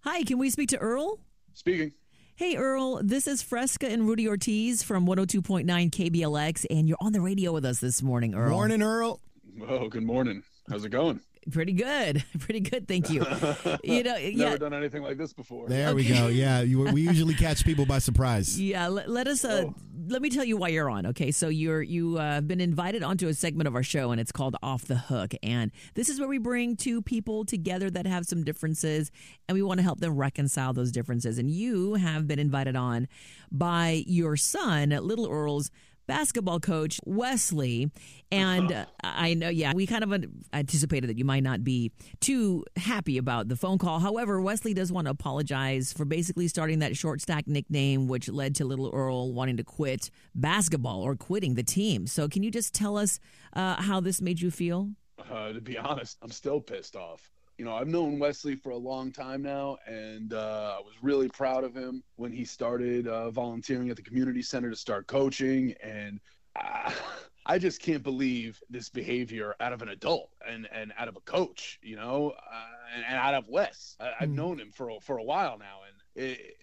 Hi, 0.00 0.22
can 0.24 0.38
we 0.38 0.50
speak 0.50 0.68
to 0.70 0.78
Earl? 0.78 1.20
speaking. 1.52 1.92
Hey, 2.40 2.56
Earl, 2.56 3.02
this 3.02 3.26
is 3.26 3.42
Fresca 3.42 3.86
and 3.86 4.08
Rudy 4.08 4.26
Ortiz 4.26 4.82
from 4.82 5.06
102.9 5.06 5.66
KBLX, 5.66 6.64
and 6.70 6.88
you're 6.88 6.96
on 6.98 7.12
the 7.12 7.20
radio 7.20 7.52
with 7.52 7.66
us 7.66 7.80
this 7.80 8.02
morning, 8.02 8.34
Earl. 8.34 8.48
Morning, 8.48 8.80
Earl. 8.80 9.20
Oh, 9.68 9.90
good 9.90 10.04
morning. 10.04 10.42
How's 10.66 10.86
it 10.86 10.88
going? 10.88 11.20
Pretty 11.52 11.74
good. 11.74 12.24
Pretty 12.38 12.60
good, 12.60 12.88
thank 12.88 13.10
you. 13.10 13.26
you 13.84 14.02
know, 14.04 14.16
yeah. 14.16 14.44
Never 14.46 14.56
done 14.56 14.72
anything 14.72 15.02
like 15.02 15.18
this 15.18 15.34
before. 15.34 15.68
There 15.68 15.94
we 15.94 16.08
go. 16.08 16.28
Yeah. 16.28 16.62
You, 16.62 16.80
we 16.84 17.02
usually 17.02 17.34
catch 17.46 17.62
people 17.62 17.84
by 17.84 17.98
surprise. 17.98 18.58
Yeah, 18.58 18.88
let, 18.88 19.10
let 19.10 19.28
us. 19.28 19.44
Uh, 19.44 19.64
Oh. 19.66 19.74
Let 20.10 20.22
me 20.22 20.30
tell 20.30 20.42
you 20.42 20.56
why 20.56 20.70
you're 20.70 20.90
on. 20.90 21.06
Okay, 21.06 21.30
so 21.30 21.48
you're 21.48 21.82
you 21.82 22.18
uh, 22.18 22.32
have 22.32 22.48
been 22.48 22.60
invited 22.60 23.04
onto 23.04 23.28
a 23.28 23.34
segment 23.34 23.68
of 23.68 23.76
our 23.76 23.84
show, 23.84 24.10
and 24.10 24.20
it's 24.20 24.32
called 24.32 24.56
Off 24.60 24.84
the 24.84 24.96
Hook. 24.96 25.34
And 25.40 25.70
this 25.94 26.08
is 26.08 26.18
where 26.18 26.28
we 26.28 26.38
bring 26.38 26.74
two 26.74 27.00
people 27.00 27.44
together 27.44 27.88
that 27.90 28.06
have 28.06 28.26
some 28.26 28.42
differences, 28.42 29.12
and 29.48 29.54
we 29.54 29.62
want 29.62 29.78
to 29.78 29.84
help 29.84 30.00
them 30.00 30.16
reconcile 30.16 30.72
those 30.72 30.90
differences. 30.90 31.38
And 31.38 31.48
you 31.48 31.94
have 31.94 32.26
been 32.26 32.40
invited 32.40 32.74
on 32.74 33.06
by 33.52 34.02
your 34.04 34.36
son, 34.36 34.88
Little 34.88 35.30
Earl's 35.30 35.70
basketball 36.10 36.58
coach 36.58 36.98
Wesley, 37.06 37.88
and 38.32 38.72
uh, 38.72 38.84
I 39.04 39.34
know, 39.34 39.48
yeah, 39.48 39.72
we 39.74 39.86
kind 39.86 40.02
of 40.02 40.24
anticipated 40.52 41.08
that 41.08 41.18
you 41.18 41.24
might 41.24 41.44
not 41.44 41.62
be 41.62 41.92
too 42.18 42.64
happy 42.74 43.16
about 43.16 43.46
the 43.46 43.54
phone 43.54 43.78
call. 43.78 44.00
However, 44.00 44.40
Wesley 44.40 44.74
does 44.74 44.90
want 44.90 45.06
to 45.06 45.12
apologize 45.12 45.92
for 45.92 46.04
basically 46.04 46.48
starting 46.48 46.80
that 46.80 46.96
short 46.96 47.20
stack 47.20 47.46
nickname, 47.46 48.08
which 48.08 48.28
led 48.28 48.56
to 48.56 48.64
Little 48.64 48.90
Earl 48.92 49.32
wanting 49.32 49.56
to 49.58 49.62
quit 49.62 50.10
basketball 50.34 51.00
or 51.00 51.14
quitting 51.14 51.54
the 51.54 51.62
team. 51.62 52.08
So, 52.08 52.26
can 52.26 52.42
you 52.42 52.50
just 52.50 52.74
tell 52.74 52.98
us 52.98 53.20
uh, 53.52 53.80
how 53.80 54.00
this 54.00 54.20
made 54.20 54.40
you 54.40 54.50
feel? 54.50 54.90
Uh, 55.30 55.52
to 55.52 55.60
be 55.60 55.78
honest, 55.78 56.18
I'm 56.22 56.32
still 56.32 56.60
pissed 56.60 56.96
off. 56.96 57.30
You 57.60 57.66
know, 57.66 57.74
I've 57.74 57.88
known 57.88 58.18
Wesley 58.18 58.56
for 58.56 58.70
a 58.70 58.76
long 58.78 59.12
time 59.12 59.42
now, 59.42 59.76
and 59.86 60.32
uh, 60.32 60.76
I 60.78 60.80
was 60.80 60.94
really 61.02 61.28
proud 61.28 61.62
of 61.62 61.74
him 61.74 62.02
when 62.16 62.32
he 62.32 62.42
started 62.42 63.06
uh, 63.06 63.30
volunteering 63.30 63.90
at 63.90 63.96
the 63.96 64.02
community 64.02 64.40
center 64.40 64.70
to 64.70 64.76
start 64.76 65.06
coaching. 65.06 65.74
And 65.82 66.20
uh, 66.58 66.90
I 67.44 67.58
just 67.58 67.82
can't 67.82 68.02
believe 68.02 68.58
this 68.70 68.88
behavior 68.88 69.56
out 69.60 69.74
of 69.74 69.82
an 69.82 69.90
adult 69.90 70.30
and, 70.48 70.70
and 70.72 70.94
out 70.96 71.08
of 71.08 71.16
a 71.16 71.20
coach, 71.20 71.78
you 71.82 71.96
know, 71.96 72.30
uh, 72.50 72.64
and, 72.96 73.04
and 73.06 73.16
out 73.16 73.34
of 73.34 73.46
Wes. 73.46 73.94
I, 74.00 74.12
I've 74.18 74.30
Hmm. 74.30 74.36
known 74.36 74.58
him 74.58 74.72
for 74.72 74.88
a- 74.88 75.00
for 75.02 75.18
a 75.18 75.22
while 75.22 75.58
now, 75.58 75.80
and 75.86 76.24
it, 76.24 76.56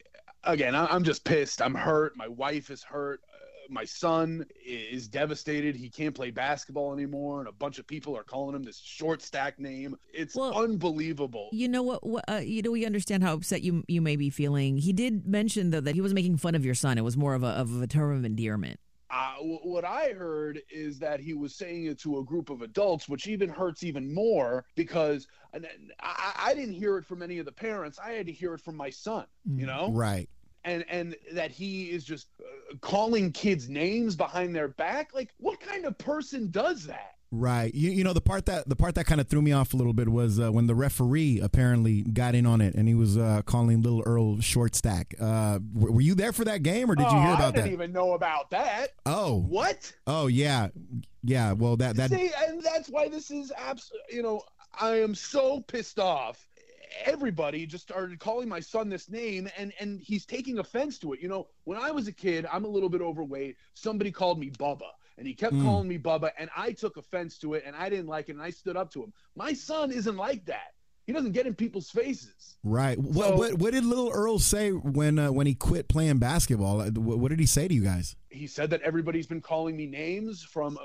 again, 0.45 0.73
I, 0.73 0.87
I'm 0.87 1.03
just 1.03 1.23
pissed. 1.23 1.61
I'm 1.61 1.75
hurt. 1.75 2.17
My 2.17 2.27
wife 2.27 2.71
is 2.71 2.81
hurt. 2.81 3.21
My 3.69 3.85
son 3.85 4.45
is 4.65 5.07
devastated. 5.07 5.75
He 5.75 5.89
can't 5.89 6.13
play 6.15 6.31
basketball 6.31 6.93
anymore, 6.93 7.39
and 7.39 7.47
a 7.47 7.51
bunch 7.51 7.79
of 7.79 7.87
people 7.87 8.15
are 8.17 8.23
calling 8.23 8.55
him 8.55 8.63
this 8.63 8.79
short 8.79 9.21
stack 9.21 9.59
name. 9.59 9.97
It's 10.13 10.35
Well, 10.35 10.53
unbelievable. 10.57 11.49
You 11.51 11.67
know 11.67 11.83
what? 11.83 12.05
what 12.05 12.23
uh, 12.29 12.35
you 12.37 12.61
know, 12.61 12.71
we 12.71 12.85
understand 12.85 13.23
how 13.23 13.33
upset 13.33 13.61
you 13.61 13.83
you 13.87 14.01
may 14.01 14.15
be 14.15 14.29
feeling. 14.29 14.77
He 14.77 14.93
did 14.93 15.25
mention 15.27 15.69
though 15.71 15.81
that 15.81 15.95
he 15.95 16.01
was 16.01 16.13
making 16.13 16.37
fun 16.37 16.55
of 16.55 16.65
your 16.65 16.75
son. 16.75 16.97
It 16.97 17.03
was 17.03 17.17
more 17.17 17.33
of 17.35 17.43
a 17.43 17.47
of 17.47 17.81
a 17.81 17.87
term 17.87 18.15
of 18.17 18.25
endearment. 18.25 18.79
Uh, 19.09 19.35
w- 19.37 19.59
what 19.63 19.85
I 19.85 20.09
heard 20.09 20.59
is 20.69 20.99
that 20.99 21.21
he 21.21 21.33
was 21.33 21.55
saying 21.55 21.85
it 21.85 21.97
to 21.99 22.19
a 22.19 22.23
group 22.25 22.49
of 22.49 22.61
adults, 22.61 23.07
which 23.07 23.25
even 23.27 23.47
hurts 23.47 23.83
even 23.83 24.13
more 24.13 24.65
because 24.75 25.27
I, 26.01 26.33
I 26.37 26.53
didn't 26.53 26.73
hear 26.73 26.97
it 26.97 27.05
from 27.05 27.21
any 27.21 27.39
of 27.39 27.45
the 27.45 27.53
parents. 27.53 27.97
I 28.03 28.11
had 28.11 28.25
to 28.25 28.33
hear 28.33 28.53
it 28.53 28.59
from 28.61 28.75
my 28.75 28.89
son. 28.89 29.25
You 29.45 29.65
know, 29.65 29.91
Right. 29.91 30.29
and 30.65 30.83
and 30.89 31.15
that 31.33 31.51
he 31.51 31.85
is 31.91 32.03
just 32.03 32.27
uh, 32.41 32.43
calling 32.81 33.31
kids 33.31 33.69
names 33.69 34.15
behind 34.15 34.55
their 34.55 34.67
back. 34.67 35.13
Like, 35.13 35.33
what 35.37 35.59
kind 35.59 35.85
of 35.85 35.97
person 35.97 36.49
does 36.51 36.85
that? 36.85 37.15
Right. 37.29 37.73
You, 37.75 37.91
you 37.91 38.03
know 38.05 38.13
the 38.13 38.21
part 38.21 38.45
that 38.45 38.69
the 38.69 38.75
part 38.75 38.95
that 38.95 39.05
kind 39.05 39.19
of 39.19 39.27
threw 39.27 39.41
me 39.41 39.51
off 39.51 39.73
a 39.73 39.77
little 39.77 39.91
bit 39.91 40.07
was 40.07 40.39
uh, 40.39 40.49
when 40.49 40.67
the 40.67 40.75
referee 40.75 41.41
apparently 41.41 42.03
got 42.03 42.35
in 42.35 42.45
on 42.45 42.61
it 42.61 42.73
and 42.73 42.87
he 42.87 42.95
was 42.95 43.17
uh, 43.17 43.41
calling 43.45 43.81
little 43.81 44.01
Earl 44.05 44.39
short 44.39 44.75
stack. 44.75 45.13
Uh, 45.19 45.59
w- 45.59 45.91
were 45.91 46.01
you 46.01 46.15
there 46.15 46.31
for 46.31 46.45
that 46.45 46.63
game 46.63 46.89
or 46.89 46.95
did 46.95 47.03
you 47.11 47.19
hear 47.19 47.33
about 47.33 47.37
that? 47.37 47.47
I 47.47 47.51
didn't 47.51 47.65
that? 47.65 47.73
even 47.73 47.91
know 47.91 48.13
about 48.13 48.49
that. 48.51 48.93
Oh. 49.05 49.41
What? 49.41 49.91
Oh 50.05 50.27
yeah. 50.27 50.69
Yeah. 51.21 51.51
Well 51.51 51.75
that 51.77 51.97
that 51.97 52.11
See, 52.11 52.31
and 52.47 52.61
that's 52.63 52.87
why 52.87 53.09
this 53.09 53.29
is 53.29 53.51
abs. 53.57 53.91
You 54.09 54.23
know, 54.23 54.41
I 54.79 55.01
am 55.01 55.13
so 55.13 55.59
pissed 55.59 55.99
off. 55.99 56.47
Everybody 57.05 57.65
just 57.65 57.83
started 57.83 58.19
calling 58.19 58.47
my 58.49 58.59
son 58.59 58.89
this 58.89 59.09
name, 59.09 59.49
and 59.57 59.73
and 59.79 59.99
he's 59.99 60.25
taking 60.25 60.59
offense 60.59 60.97
to 60.99 61.13
it. 61.13 61.21
You 61.21 61.27
know, 61.29 61.47
when 61.65 61.77
I 61.77 61.91
was 61.91 62.07
a 62.07 62.13
kid, 62.13 62.45
I'm 62.51 62.65
a 62.65 62.69
little 62.69 62.89
bit 62.89 63.01
overweight. 63.01 63.55
Somebody 63.73 64.11
called 64.11 64.39
me 64.39 64.49
Bubba, 64.51 64.89
and 65.17 65.27
he 65.27 65.33
kept 65.33 65.53
Mm. 65.53 65.63
calling 65.63 65.87
me 65.87 65.97
Bubba, 65.97 66.31
and 66.37 66.49
I 66.55 66.71
took 66.71 66.97
offense 66.97 67.37
to 67.39 67.53
it, 67.55 67.63
and 67.65 67.75
I 67.75 67.89
didn't 67.89 68.07
like 68.07 68.29
it, 68.29 68.33
and 68.33 68.41
I 68.41 68.49
stood 68.49 68.77
up 68.77 68.91
to 68.93 69.03
him. 69.03 69.13
My 69.35 69.53
son 69.53 69.91
isn't 69.91 70.15
like 70.17 70.45
that. 70.45 70.73
He 71.05 71.13
doesn't 71.13 71.31
get 71.31 71.47
in 71.47 71.55
people's 71.55 71.89
faces. 71.89 72.57
right. 72.63 72.97
What, 72.99 73.27
So- 73.29 73.37
what 73.37 73.53
what 73.59 73.71
did 73.73 73.85
little 73.85 74.11
Earl 74.11 74.39
say 74.39 74.71
when 74.71 75.17
uh, 75.19 75.31
when 75.31 75.47
he 75.47 75.55
quit 75.55 75.87
playing 75.87 76.17
basketball? 76.19 76.79
What, 76.79 77.19
what 77.19 77.29
did 77.29 77.39
he 77.39 77.45
say 77.45 77.67
to 77.67 77.73
you 77.73 77.81
guys? 77.83 78.15
He 78.37 78.47
said 78.47 78.69
that 78.69 78.81
everybody's 78.81 79.27
been 79.27 79.41
calling 79.41 79.75
me 79.75 79.85
names 79.85 80.43
from 80.43 80.77
uh, 80.77 80.81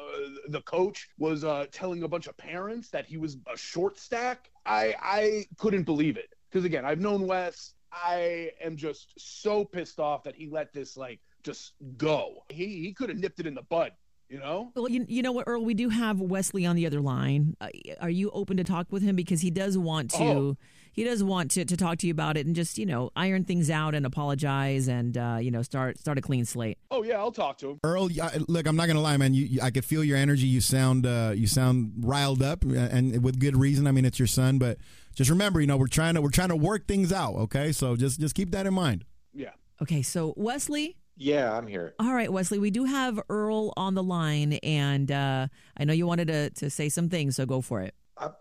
the 0.49 0.61
coach 0.63 1.09
was 1.19 1.45
uh, 1.45 1.67
telling 1.71 2.03
a 2.03 2.09
bunch 2.09 2.27
of 2.27 2.37
parents 2.37 2.89
that 2.91 3.07
he 3.07 3.17
was 3.19 3.37
a 3.53 3.57
short 3.57 3.99
stack 3.99 4.51
i 4.67 4.95
i 5.03 5.45
couldn't 5.59 5.85
believe 5.85 6.17
it 6.17 6.31
because 6.51 6.65
again 6.65 6.85
i've 6.85 7.01
known 7.01 7.27
wes 7.27 7.75
i 7.93 8.51
am 8.61 8.77
just 8.77 9.13
so 9.19 9.65
pissed 9.65 10.01
off 10.01 10.23
that 10.23 10.35
he 10.35 10.49
let 10.49 10.73
this 10.73 10.97
like 10.97 11.21
just 11.43 11.73
go 11.97 12.45
he 12.49 12.67
he 12.81 12.93
could 12.93 13.09
have 13.09 13.19
nipped 13.19 13.41
it 13.41 13.47
in 13.47 13.55
the 13.55 13.63
bud 13.63 13.93
you 14.29 14.39
know 14.39 14.73
Well, 14.75 14.89
you, 14.89 15.05
you 15.09 15.21
know 15.21 15.33
what, 15.33 15.45
Earl? 15.47 15.63
We 15.63 15.75
do 15.75 15.91
have 15.91 16.19
Wesley 16.19 16.65
on 16.65 16.75
the 16.75 16.87
other 16.87 17.03
line. 17.03 17.55
Uh, 17.61 17.69
are 18.01 18.09
you 18.09 18.31
open 18.31 18.57
to 18.57 18.65
talk 18.65 18.87
with 18.91 19.03
him 19.03 19.15
because 19.15 19.43
he 19.43 19.51
does 19.51 19.77
want 19.77 20.11
to? 20.13 20.25
Oh. 20.25 20.57
He 20.93 21.05
does 21.05 21.25
want 21.25 21.51
to, 21.53 21.65
to 21.65 21.77
talk 21.77 21.99
to 21.99 22.07
you 22.07 22.13
about 22.13 22.37
it 22.37 22.47
and 22.47 22.55
just 22.55 22.77
you 22.79 22.85
know 22.87 23.11
iron 23.17 23.45
things 23.45 23.71
out 23.71 23.95
and 23.95 24.05
apologize 24.05 24.89
and 24.89 25.17
uh, 25.17 25.39
you 25.41 25.51
know 25.51 25.63
start 25.63 25.99
start 25.99 26.19
a 26.19 26.21
clean 26.21 26.45
slate. 26.45 26.79
oh 26.91 27.03
yeah 27.03 27.17
i'll 27.19 27.33
talk 27.33 27.59
to 27.59 27.71
him 27.71 27.79
Earl, 27.85 28.09
I- 28.23 28.39
look, 28.49 28.67
I'm 28.67 28.77
not 28.77 28.87
gonna 28.89 29.01
lie, 29.01 29.17
man. 29.17 29.33
You, 29.35 29.45
you 29.47 29.61
I 29.63 29.71
could 29.71 29.85
feel 29.85 30.05
your 30.05 30.17
energy. 30.19 30.47
You 30.47 30.61
sound 30.61 31.07
uh, 31.07 31.33
you 31.35 31.47
sound 31.47 31.93
riled 31.99 32.43
up, 32.43 32.63
and 32.65 33.23
with 33.25 33.41
good 33.41 33.57
reason. 33.57 33.87
I 33.87 33.93
mean, 33.93 34.05
it's 34.05 34.19
your 34.19 34.29
son, 34.29 34.59
but 34.59 34.79
just 35.15 35.31
remember, 35.31 35.61
you 35.61 35.67
know, 35.67 35.77
we're 35.77 35.87
trying 35.87 36.15
to 36.15 36.21
we're 36.23 36.31
trying 36.31 36.49
to 36.51 36.57
work 36.57 36.87
things 36.87 37.13
out. 37.13 37.35
Okay, 37.37 37.73
so 37.73 37.97
just 37.97 38.21
just 38.21 38.35
keep 38.35 38.51
that 38.53 38.67
in 38.67 38.75
mind. 38.75 39.05
yeah 39.33 39.51
Okay, 39.81 40.03
so 40.03 40.35
Wesley. 40.37 40.97
Yeah, 41.17 41.57
I'm 41.57 41.67
here. 41.67 41.95
All 41.99 42.15
right, 42.15 42.33
Wesley, 42.33 42.59
we 42.59 42.71
do 42.71 42.85
have 42.85 43.21
Earl 43.29 43.73
on 43.77 43.95
the 43.95 44.03
line, 44.03 44.55
and 44.63 45.11
uh, 45.13 45.47
I 45.77 45.85
know 45.85 45.93
you 45.93 46.07
wanted 46.07 46.29
to, 46.29 46.51
to 46.51 46.71
say 46.71 46.89
some 46.89 47.09
things, 47.11 47.37
so 47.37 47.45
go 47.47 47.61
for 47.61 47.81
it. 47.83 47.95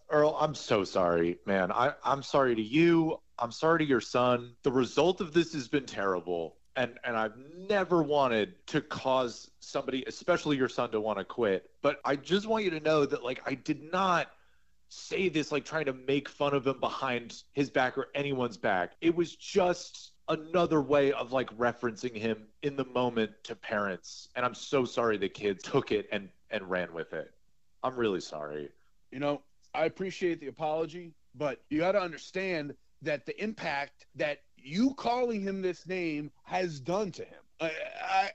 Earl, 0.10 0.38
I'm 0.40 0.56
so 0.56 0.84
sorry, 0.84 1.38
man. 1.46 1.72
I, 1.72 1.94
I'm 2.04 2.24
sorry 2.24 2.56
to 2.56 2.62
you. 2.62 3.20
I'm 3.40 3.52
sorry 3.52 3.80
to 3.80 3.86
your 3.86 4.02
son. 4.02 4.56
The 4.64 4.72
result 4.72 5.22
of 5.22 5.34
this 5.34 5.54
has 5.54 5.68
been 5.68 5.86
terrible. 5.86 6.58
and 6.76 6.98
and 7.04 7.18
I've 7.18 7.36
never 7.70 8.02
wanted 8.02 8.54
to 8.68 8.82
cause 8.82 9.50
somebody, 9.60 10.04
especially 10.08 10.58
your 10.58 10.70
son, 10.70 10.92
to 10.92 11.02
want 11.02 11.20
to 11.20 11.26
quit. 11.26 11.70
But 11.82 12.00
I 12.06 12.16
just 12.16 12.48
want 12.48 12.64
you 12.64 12.70
to 12.72 12.80
know 12.80 13.06
that 13.06 13.24
like 13.24 13.42
I 13.46 13.56
did 13.56 13.82
not 13.92 14.28
say 14.90 15.30
this 15.30 15.52
like 15.52 15.66
trying 15.66 15.86
to 15.86 15.94
make 15.94 16.30
fun 16.30 16.54
of 16.54 16.68
him 16.68 16.80
behind 16.80 17.44
his 17.54 17.70
back 17.70 17.98
or 17.98 18.08
anyone's 18.16 18.58
back. 18.58 18.94
It 19.02 19.16
was 19.16 19.36
just 19.36 20.12
another 20.28 20.82
way 20.82 21.12
of 21.14 21.32
like 21.32 21.50
referencing 21.58 22.16
him 22.16 22.48
in 22.62 22.76
the 22.76 22.86
moment 22.86 23.32
to 23.46 23.56
parents. 23.56 24.30
And 24.36 24.46
I'm 24.46 24.56
so 24.56 24.86
sorry 24.86 25.18
the 25.18 25.30
kids 25.30 25.64
took 25.64 25.92
it 25.92 26.08
and 26.12 26.30
and 26.50 26.70
ran 26.70 26.94
with 26.94 27.14
it. 27.14 27.32
I'm 27.84 27.96
really 27.96 28.22
sorry. 28.22 28.70
You 29.12 29.20
know, 29.20 29.42
I 29.74 29.86
appreciate 29.86 30.40
the 30.40 30.48
apology, 30.48 31.14
but 31.36 31.62
you 31.70 31.80
got 31.80 31.94
to 31.94 32.02
understand 32.02 32.74
that 33.02 33.26
the 33.26 33.42
impact 33.42 34.06
that 34.16 34.42
you 34.58 34.94
calling 34.94 35.42
him 35.42 35.62
this 35.62 35.88
name 35.88 36.32
has 36.44 36.80
done 36.80 37.12
to 37.12 37.24
him. 37.24 37.40
I, 37.60 37.72
I, 38.04 38.30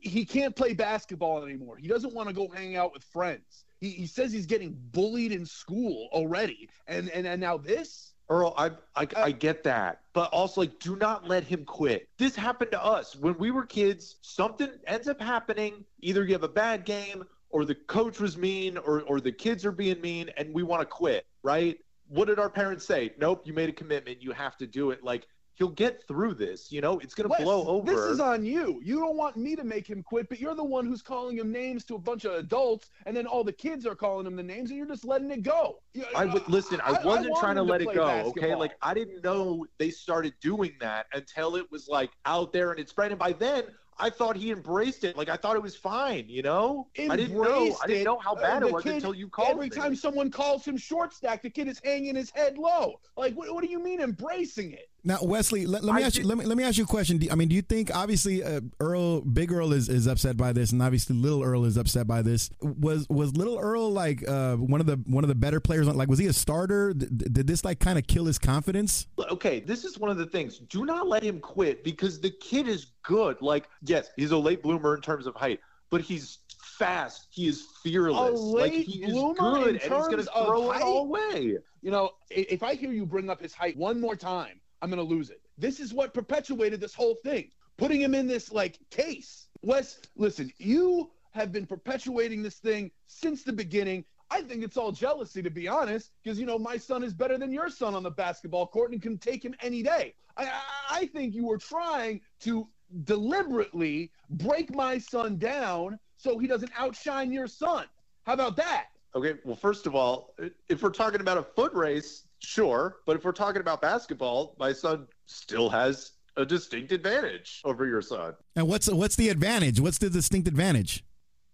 he 0.00 0.24
can't 0.24 0.54
play 0.54 0.74
basketball 0.74 1.44
anymore. 1.44 1.76
He 1.76 1.88
doesn't 1.88 2.14
want 2.14 2.28
to 2.28 2.34
go 2.34 2.48
hang 2.48 2.76
out 2.76 2.92
with 2.92 3.04
friends. 3.04 3.64
He, 3.80 3.90
he 3.90 4.06
says 4.06 4.32
he's 4.32 4.46
getting 4.46 4.76
bullied 4.92 5.32
in 5.32 5.46
school 5.46 6.08
already, 6.12 6.68
and 6.86 7.08
and, 7.10 7.26
and 7.26 7.40
now 7.40 7.56
this. 7.56 8.10
Earl, 8.28 8.54
I, 8.56 8.70
I 8.96 9.02
uh, 9.02 9.06
I 9.16 9.32
get 9.32 9.62
that, 9.64 10.02
but 10.14 10.30
also 10.30 10.62
like, 10.62 10.78
do 10.78 10.96
not 10.96 11.28
let 11.28 11.44
him 11.44 11.64
quit. 11.64 12.08
This 12.16 12.34
happened 12.34 12.70
to 12.70 12.82
us 12.82 13.14
when 13.16 13.36
we 13.36 13.50
were 13.50 13.66
kids. 13.66 14.16
Something 14.22 14.70
ends 14.86 15.08
up 15.08 15.20
happening. 15.20 15.84
Either 16.00 16.24
you 16.24 16.32
have 16.32 16.44
a 16.44 16.48
bad 16.48 16.84
game, 16.84 17.24
or 17.52 17.64
the 17.64 17.74
coach 17.74 18.18
was 18.18 18.36
mean, 18.36 18.76
or 18.78 19.02
or 19.02 19.20
the 19.20 19.32
kids 19.32 19.64
are 19.64 19.72
being 19.72 20.00
mean, 20.00 20.30
and 20.36 20.52
we 20.52 20.62
want 20.62 20.80
to 20.80 20.86
quit. 20.86 21.26
Right? 21.42 21.78
What 22.08 22.26
did 22.26 22.38
our 22.38 22.50
parents 22.50 22.84
say? 22.84 23.12
Nope, 23.18 23.42
you 23.44 23.52
made 23.52 23.68
a 23.68 23.72
commitment. 23.72 24.22
You 24.22 24.32
have 24.32 24.56
to 24.58 24.66
do 24.66 24.90
it. 24.90 25.04
Like 25.04 25.26
he'll 25.54 25.68
get 25.68 26.06
through 26.08 26.34
this. 26.34 26.72
You 26.72 26.80
know, 26.80 26.98
it's 26.98 27.14
going 27.14 27.30
to 27.30 27.36
blow 27.42 27.66
over. 27.66 27.90
This 27.90 28.00
is 28.00 28.20
on 28.20 28.44
you. 28.44 28.80
You 28.82 28.98
don't 28.98 29.16
want 29.16 29.36
me 29.36 29.54
to 29.56 29.64
make 29.64 29.86
him 29.86 30.02
quit, 30.02 30.28
but 30.28 30.40
you're 30.40 30.54
the 30.54 30.64
one 30.64 30.86
who's 30.86 31.02
calling 31.02 31.36
him 31.36 31.52
names 31.52 31.84
to 31.84 31.94
a 31.94 31.98
bunch 31.98 32.24
of 32.24 32.32
adults, 32.32 32.90
and 33.06 33.16
then 33.16 33.26
all 33.26 33.44
the 33.44 33.52
kids 33.52 33.86
are 33.86 33.94
calling 33.94 34.26
him 34.26 34.36
the 34.36 34.42
names, 34.42 34.70
and 34.70 34.78
you're 34.78 34.88
just 34.88 35.04
letting 35.04 35.30
it 35.30 35.42
go. 35.42 35.78
I 36.16 36.24
would 36.24 36.48
listen. 36.48 36.80
I, 36.80 36.92
I 36.92 37.04
wasn't 37.04 37.36
I 37.36 37.40
trying 37.40 37.56
to 37.56 37.62
let 37.62 37.78
to 37.78 37.90
it 37.90 37.94
go. 37.94 38.06
Basketball. 38.06 38.44
Okay, 38.44 38.54
like 38.54 38.72
I 38.82 38.94
didn't 38.94 39.22
know 39.22 39.66
they 39.78 39.90
started 39.90 40.34
doing 40.40 40.72
that 40.80 41.06
until 41.12 41.56
it 41.56 41.70
was 41.70 41.88
like 41.88 42.10
out 42.24 42.52
there 42.52 42.70
and 42.70 42.80
it 42.80 42.88
spread. 42.88 43.12
And 43.12 43.18
by 43.18 43.32
then, 43.32 43.64
I 44.02 44.10
thought 44.10 44.36
he 44.36 44.50
embraced 44.50 45.04
it. 45.04 45.16
Like 45.16 45.28
I 45.28 45.36
thought 45.36 45.54
it 45.54 45.62
was 45.62 45.76
fine, 45.76 46.28
you 46.28 46.42
know. 46.42 46.88
Embraced 46.96 47.12
I 47.12 47.16
didn't 47.16 47.40
know. 47.40 47.76
I 47.82 47.86
didn't 47.86 48.04
know 48.04 48.18
how 48.18 48.34
bad 48.34 48.62
uh, 48.62 48.66
it 48.66 48.72
was 48.72 48.82
kid, 48.82 48.94
until 48.96 49.14
you 49.14 49.28
called. 49.28 49.50
Every 49.50 49.70
me. 49.70 49.76
time 49.76 49.94
someone 49.94 50.30
calls 50.30 50.64
him 50.64 50.76
short 50.76 51.14
stack, 51.14 51.42
the 51.42 51.50
kid 51.50 51.68
is 51.68 51.80
hanging 51.84 52.16
his 52.16 52.30
head 52.30 52.58
low. 52.58 53.00
Like, 53.16 53.34
what, 53.34 53.52
what 53.54 53.62
do 53.62 53.70
you 53.70 53.82
mean 53.82 54.00
embracing 54.00 54.72
it? 54.72 54.90
Now, 55.04 55.18
Wesley, 55.20 55.66
let, 55.66 55.82
let 55.82 55.96
me 55.96 56.02
I 56.02 56.06
ask 56.06 56.14
did, 56.14 56.22
you. 56.22 56.28
Let 56.28 56.38
me 56.38 56.44
let 56.44 56.56
me 56.56 56.62
ask 56.62 56.78
you 56.78 56.84
a 56.84 56.86
question. 56.86 57.20
I 57.30 57.34
mean, 57.34 57.48
do 57.48 57.56
you 57.56 57.62
think 57.62 57.94
obviously 57.94 58.42
uh, 58.42 58.60
Earl, 58.78 59.22
Big 59.22 59.50
Earl 59.50 59.72
is, 59.72 59.88
is 59.88 60.06
upset 60.06 60.36
by 60.36 60.52
this, 60.52 60.70
and 60.70 60.80
obviously 60.80 61.16
Little 61.16 61.42
Earl 61.42 61.64
is 61.64 61.76
upset 61.76 62.06
by 62.06 62.22
this? 62.22 62.50
Was 62.60 63.08
was 63.08 63.36
Little 63.36 63.58
Earl 63.58 63.90
like 63.90 64.26
uh, 64.28 64.56
one 64.56 64.80
of 64.80 64.86
the 64.86 64.96
one 65.06 65.24
of 65.24 65.28
the 65.28 65.34
better 65.34 65.58
players? 65.58 65.88
Like, 65.88 66.08
was 66.08 66.20
he 66.20 66.26
a 66.26 66.32
starter? 66.32 66.94
D- 66.94 67.06
did 67.10 67.48
this 67.48 67.64
like 67.64 67.80
kind 67.80 67.98
of 67.98 68.06
kill 68.06 68.26
his 68.26 68.38
confidence? 68.38 69.08
Okay, 69.18 69.58
this 69.58 69.84
is 69.84 69.98
one 69.98 70.10
of 70.10 70.18
the 70.18 70.26
things. 70.26 70.58
Do 70.58 70.84
not 70.84 71.08
let 71.08 71.24
him 71.24 71.40
quit 71.40 71.82
because 71.82 72.20
the 72.20 72.30
kid 72.30 72.68
is 72.68 72.86
good. 73.02 73.42
Like, 73.42 73.68
yes, 73.82 74.10
he's 74.16 74.30
a 74.30 74.38
late 74.38 74.62
bloomer 74.62 74.94
in 74.94 75.00
terms 75.00 75.26
of 75.26 75.34
height, 75.34 75.58
but 75.90 76.00
he's 76.00 76.38
fast. 76.78 77.26
He 77.30 77.48
is 77.48 77.66
fearless. 77.82 78.38
like 78.38 78.72
he 78.72 79.02
is 79.02 79.12
good, 79.12 79.66
and 79.66 79.80
he's 79.80 79.88
going 79.88 80.18
to 80.18 80.22
throw 80.22 80.70
it 80.70 80.80
all 80.80 81.06
away. 81.06 81.58
You 81.82 81.90
know, 81.90 82.10
if 82.30 82.62
I 82.62 82.74
hear 82.74 82.92
you 82.92 83.04
bring 83.04 83.28
up 83.28 83.40
his 83.40 83.52
height 83.52 83.76
one 83.76 84.00
more 84.00 84.14
time 84.14 84.60
I'm 84.82 84.90
going 84.90 84.98
to 84.98 85.14
lose 85.14 85.30
it. 85.30 85.40
This 85.56 85.78
is 85.78 85.94
what 85.94 86.12
perpetuated 86.12 86.80
this 86.80 86.92
whole 86.92 87.14
thing, 87.14 87.50
putting 87.78 88.00
him 88.00 88.14
in 88.14 88.26
this 88.26 88.52
like 88.52 88.78
case. 88.90 89.46
Wes, 89.62 90.00
listen, 90.16 90.52
you 90.58 91.10
have 91.30 91.52
been 91.52 91.66
perpetuating 91.66 92.42
this 92.42 92.56
thing 92.56 92.90
since 93.06 93.44
the 93.44 93.52
beginning. 93.52 94.04
I 94.28 94.42
think 94.42 94.64
it's 94.64 94.76
all 94.76 94.90
jealousy, 94.90 95.40
to 95.42 95.50
be 95.50 95.68
honest, 95.68 96.10
because 96.22 96.38
you 96.38 96.46
know 96.46 96.58
my 96.58 96.76
son 96.76 97.04
is 97.04 97.14
better 97.14 97.38
than 97.38 97.52
your 97.52 97.70
son 97.70 97.94
on 97.94 98.02
the 98.02 98.10
basketball 98.10 98.66
court 98.66 98.90
and 98.90 99.00
can 99.00 99.18
take 99.18 99.44
him 99.44 99.54
any 99.62 99.82
day. 99.82 100.14
I, 100.36 100.50
I 100.90 101.06
think 101.06 101.34
you 101.34 101.46
were 101.46 101.58
trying 101.58 102.20
to 102.40 102.66
deliberately 103.04 104.10
break 104.30 104.74
my 104.74 104.98
son 104.98 105.36
down 105.38 105.98
so 106.16 106.38
he 106.38 106.46
doesn't 106.46 106.72
outshine 106.76 107.30
your 107.30 107.46
son. 107.46 107.86
How 108.24 108.32
about 108.32 108.56
that? 108.56 108.86
Okay, 109.14 109.34
well, 109.44 109.56
first 109.56 109.86
of 109.86 109.94
all, 109.94 110.34
if 110.68 110.82
we're 110.82 110.90
talking 110.90 111.20
about 111.20 111.36
a 111.36 111.42
foot 111.42 111.72
race, 111.74 112.24
Sure, 112.44 112.96
but 113.06 113.16
if 113.16 113.24
we're 113.24 113.32
talking 113.32 113.60
about 113.60 113.80
basketball, 113.80 114.56
my 114.58 114.72
son 114.72 115.06
still 115.26 115.70
has 115.70 116.12
a 116.36 116.44
distinct 116.44 116.92
advantage 116.92 117.60
over 117.64 117.86
your 117.86 118.02
son. 118.02 118.34
And 118.56 118.66
what's 118.66 118.90
what's 118.90 119.16
the 119.16 119.28
advantage? 119.28 119.80
What's 119.80 119.98
the 119.98 120.10
distinct 120.10 120.48
advantage? 120.48 121.04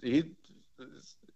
He 0.02 0.24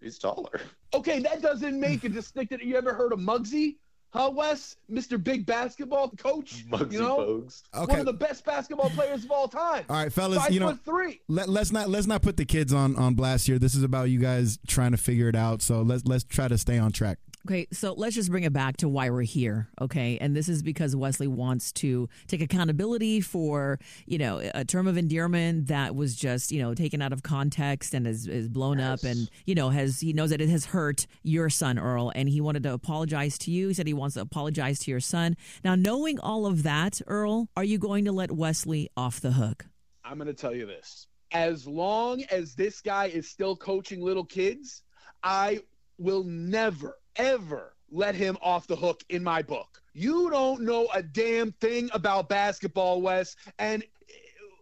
he's 0.01 0.19
taller. 0.19 0.61
Okay, 0.95 1.21
that 1.21 1.43
doesn't 1.43 1.79
make 1.79 2.05
a 2.05 2.09
distinct. 2.09 2.53
You 2.63 2.77
ever 2.77 2.95
heard 2.95 3.13
of 3.13 3.19
Muggsy? 3.19 3.77
Huh, 4.13 4.31
Wes? 4.35 4.77
Mr. 4.91 5.23
Big 5.23 5.47
Basketball 5.47 6.11
Coach? 6.11 6.67
Muggsy 6.69 6.93
you 6.93 6.99
know? 6.99 7.17
Bogues. 7.17 7.63
Okay. 7.75 7.93
One 7.93 8.01
of 8.01 8.07
the 8.07 8.13
best 8.13 8.45
basketball 8.45 8.91
players 8.91 9.25
of 9.25 9.31
all 9.31 9.49
time. 9.49 9.87
All 9.89 9.97
right, 9.97 10.13
fellas, 10.13 10.39
Five 10.39 10.53
you 10.53 10.61
know, 10.61 10.79
three. 10.85 11.23
Let, 11.29 11.49
let's 11.49 11.73
not 11.73 11.89
let's 11.89 12.07
not 12.07 12.21
put 12.21 12.37
the 12.37 12.45
kids 12.45 12.73
on 12.75 12.97
on 12.97 13.15
blast 13.15 13.47
here. 13.47 13.59
This 13.59 13.75
is 13.75 13.83
about 13.83 14.11
you 14.11 14.19
guys 14.19 14.59
trying 14.67 14.91
to 14.93 14.99
figure 14.99 15.29
it 15.29 15.37
out. 15.37 15.63
So 15.63 15.83
let's 15.83 16.05
let's 16.05 16.25
try 16.25 16.49
to 16.49 16.59
stay 16.59 16.79
on 16.79 16.93
track. 16.93 17.19
Okay, 17.45 17.67
so 17.73 17.93
let's 17.95 18.15
just 18.15 18.31
bring 18.31 18.45
it 18.45 18.53
back 18.53 18.77
to 18.77 18.89
why 18.89 19.11
we're 19.11 19.23
here, 19.23 19.69
okay? 19.81 20.17
And 20.21 20.37
this 20.37 20.49
is 20.49 20.63
because 20.63 20.95
Wesley 20.95 21.27
wants 21.27 21.73
to 21.73 22.09
take 22.29 22.41
accountability 22.41 23.21
for, 23.21 23.81
you 24.07 24.17
know, 24.17 24.49
a 24.55 24.65
term 24.65 24.87
of 24.87 24.97
endearment 24.97 25.67
that 25.67 25.97
was 25.97 26.15
just, 26.15 26.53
you 26.53 26.63
know, 26.63 26.73
taken 26.73 27.03
out 27.03 27.13
of 27.13 27.25
context 27.25 27.95
and 27.95 28.07
is, 28.07 28.29
is 28.29 28.49
blown 28.49 28.79
yes. 28.79 29.05
up 29.05 29.11
and, 29.11 29.29
you 29.45 29.57
know, 29.57 29.71
has 29.71 29.99
he 29.99 30.13
knows 30.13 30.31
that 30.31 30.41
it 30.41 30.49
has 30.49 30.67
hurt 30.67 31.09
your 31.25 31.51
son 31.51 31.81
Earl 31.81 32.13
and 32.15 32.29
he 32.29 32.41
wanted 32.41 32.63
to 32.63 32.73
apologize 32.73 33.37
to 33.39 33.51
you. 33.51 33.69
He 33.69 33.75
said 33.75 33.89
he 33.89 33.95
wants 33.95 34.15
to 34.15 34.21
apologize 34.21 34.79
to 34.81 34.93
your 34.93 35.01
son. 35.01 35.37
Now, 35.65 35.75
knowing 35.75 36.21
all 36.21 36.47
of 36.47 36.63
that, 36.63 37.01
Earl, 37.09 37.49
are 37.57 37.65
you 37.65 37.77
going 37.77 38.05
to 38.05 38.13
let 38.13 38.31
Wesley 38.31 38.89
off 38.97 39.21
the 39.21 39.33
hook? 39.33 39.67
I'm 40.05 40.17
going 40.17 40.29
to 40.29 40.35
tell 40.35 40.55
you 40.55 40.67
this. 40.67 41.09
As 41.33 41.67
long 41.67 42.23
as 42.31 42.55
this 42.55 42.81
guy 42.81 43.07
is 43.07 43.29
still 43.29 43.57
coaching 43.57 44.01
little 44.01 44.25
kids, 44.25 44.83
I 45.25 45.61
will 45.99 46.23
never 46.23 46.99
ever 47.17 47.75
let 47.91 48.15
him 48.15 48.39
off 48.41 48.67
the 48.67 48.77
hook 48.77 49.03
in 49.09 49.23
my 49.23 49.43
book. 49.43 49.83
You 49.93 50.31
don't 50.31 50.63
know 50.63 50.89
a 50.95 51.03
damn 51.03 51.53
thing 51.53 51.91
about 51.93 52.29
basketball, 52.29 53.03
Wes, 53.03 53.37
and 53.59 53.85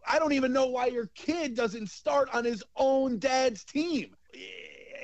I 0.08 0.18
don't 0.18 0.32
even 0.32 0.52
know 0.52 0.66
why 0.66 0.86
your 0.86 1.06
kid 1.14 1.54
doesn't 1.54 1.90
start 1.90 2.28
on 2.34 2.44
his 2.44 2.62
own 2.76 3.18
dad's 3.18 3.64
team 3.64 4.16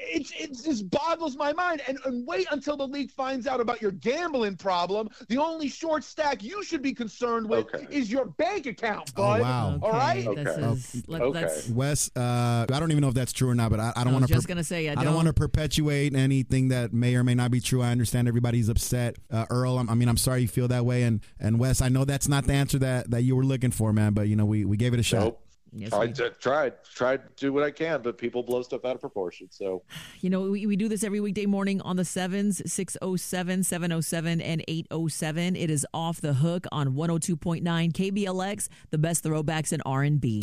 it, 0.06 0.30
it 0.38 0.62
just 0.62 0.88
boggles 0.90 1.36
my 1.36 1.52
mind. 1.52 1.82
And, 1.86 1.98
and 2.04 2.26
wait 2.26 2.46
until 2.50 2.76
the 2.76 2.86
league 2.86 3.10
finds 3.10 3.46
out 3.46 3.60
about 3.60 3.82
your 3.82 3.92
gambling 3.92 4.56
problem. 4.56 5.08
The 5.28 5.38
only 5.38 5.68
short 5.68 6.04
stack 6.04 6.42
you 6.42 6.62
should 6.62 6.82
be 6.82 6.92
concerned 6.92 7.48
with 7.48 7.74
okay. 7.74 7.86
is 7.90 8.10
your 8.10 8.26
bank 8.26 8.66
account, 8.66 9.12
oh, 9.16 9.22
bud. 9.22 9.40
Oh, 9.40 9.42
wow. 9.42 9.74
Okay. 9.74 9.86
All 9.86 9.92
right. 9.92 10.26
Okay. 10.26 10.40
Is, 10.40 11.04
let, 11.06 11.22
okay. 11.22 11.60
Wes, 11.70 12.10
uh, 12.16 12.66
I 12.70 12.80
don't 12.80 12.90
even 12.90 13.02
know 13.02 13.08
if 13.08 13.14
that's 13.14 13.32
true 13.32 13.48
or 13.48 13.54
not, 13.54 13.70
but 13.70 13.80
I, 13.80 13.92
I 13.96 14.04
don't 14.04 14.12
want 14.12 14.26
to. 14.26 14.32
Just 14.32 14.46
per- 14.46 14.54
gonna 14.54 14.64
say 14.64 14.88
I 14.88 14.94
don't, 14.94 15.04
don't 15.04 15.14
want 15.14 15.26
to 15.28 15.34
perpetuate 15.34 16.14
anything 16.14 16.68
that 16.68 16.92
may 16.92 17.14
or 17.16 17.24
may 17.24 17.34
not 17.34 17.50
be 17.50 17.60
true. 17.60 17.82
I 17.82 17.90
understand 17.90 18.28
everybody's 18.28 18.68
upset. 18.68 19.16
Uh, 19.30 19.46
Earl, 19.50 19.78
I'm, 19.78 19.88
i 19.88 19.94
mean, 19.94 20.08
I'm 20.08 20.16
sorry 20.16 20.42
you 20.42 20.48
feel 20.48 20.68
that 20.68 20.84
way, 20.84 21.02
and 21.02 21.20
and 21.38 21.58
Wes, 21.58 21.80
I 21.80 21.88
know 21.88 22.04
that's 22.04 22.28
not 22.28 22.46
the 22.46 22.54
answer 22.54 22.78
that 22.78 23.10
that 23.10 23.22
you 23.22 23.36
were 23.36 23.44
looking 23.44 23.70
for, 23.70 23.92
man. 23.92 24.12
But 24.12 24.28
you 24.28 24.36
know, 24.36 24.46
we 24.46 24.64
we 24.64 24.76
gave 24.76 24.94
it 24.94 25.00
a 25.00 25.02
shot. 25.02 25.20
Nope. 25.20 25.45
Yes, 25.72 25.92
I 25.92 26.06
tried, 26.08 26.72
tried 26.84 27.22
to 27.24 27.30
do 27.36 27.52
what 27.52 27.62
I 27.62 27.70
can, 27.70 28.00
but 28.02 28.16
people 28.16 28.42
blow 28.42 28.62
stuff 28.62 28.84
out 28.84 28.94
of 28.94 29.00
proportion. 29.00 29.48
So, 29.50 29.82
you 30.20 30.30
know, 30.30 30.42
we, 30.42 30.66
we 30.66 30.76
do 30.76 30.88
this 30.88 31.04
every 31.04 31.20
weekday 31.20 31.46
morning 31.46 31.80
on 31.82 31.96
the 31.96 32.04
sevens, 32.04 32.62
607, 32.70 33.64
707, 33.64 34.40
and 34.40 34.64
807. 34.66 35.56
It 35.56 35.70
is 35.70 35.86
off 35.92 36.20
the 36.20 36.34
hook 36.34 36.66
on 36.72 36.94
102.9 36.94 37.62
KBLX, 37.62 38.68
the 38.90 38.98
best 38.98 39.24
throwbacks 39.24 39.72
in 39.72 39.82
R&B. 39.82 40.42